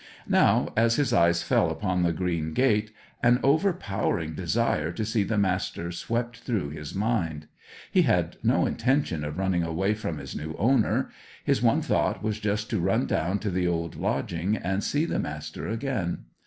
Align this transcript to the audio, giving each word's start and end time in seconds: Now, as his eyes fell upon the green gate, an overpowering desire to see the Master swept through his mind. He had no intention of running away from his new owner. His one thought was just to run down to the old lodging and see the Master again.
Now, 0.27 0.73
as 0.75 0.95
his 0.95 1.13
eyes 1.13 1.43
fell 1.43 1.69
upon 1.69 2.01
the 2.01 2.11
green 2.11 2.55
gate, 2.55 2.89
an 3.21 3.39
overpowering 3.43 4.33
desire 4.33 4.91
to 4.91 5.05
see 5.05 5.21
the 5.21 5.37
Master 5.37 5.91
swept 5.91 6.37
through 6.37 6.71
his 6.71 6.95
mind. 6.95 7.45
He 7.91 8.01
had 8.01 8.37
no 8.41 8.65
intention 8.65 9.23
of 9.23 9.37
running 9.37 9.61
away 9.61 9.93
from 9.93 10.17
his 10.17 10.35
new 10.35 10.55
owner. 10.57 11.11
His 11.43 11.61
one 11.61 11.83
thought 11.83 12.23
was 12.23 12.39
just 12.39 12.67
to 12.71 12.79
run 12.79 13.05
down 13.05 13.37
to 13.41 13.51
the 13.51 13.67
old 13.67 13.95
lodging 13.95 14.57
and 14.57 14.83
see 14.83 15.05
the 15.05 15.19
Master 15.19 15.67
again. 15.67 16.23